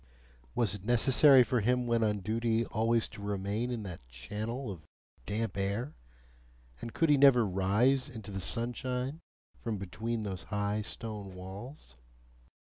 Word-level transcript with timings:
Was 0.55 0.73
it 0.73 0.83
necessary 0.83 1.43
for 1.43 1.59
him 1.61 1.85
when 1.85 2.03
on 2.03 2.21
duty 2.21 2.65
always 2.65 3.07
to 3.09 3.21
remain 3.21 3.69
in 3.69 3.83
that 3.83 4.07
channel 4.09 4.71
of 4.71 4.81
damp 5.27 5.55
air, 5.55 5.93
and 6.81 6.91
could 6.91 7.11
he 7.11 7.17
never 7.17 7.45
rise 7.45 8.09
into 8.09 8.31
the 8.31 8.41
sunshine 8.41 9.19
from 9.59 9.77
between 9.77 10.23
those 10.23 10.41
high 10.49 10.81
stone 10.81 11.35
walls? 11.35 11.97